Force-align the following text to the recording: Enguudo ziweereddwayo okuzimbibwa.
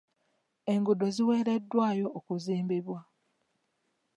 Enguudo 0.73 1.05
ziweereddwayo 1.15 2.05
okuzimbibwa. 2.17 2.99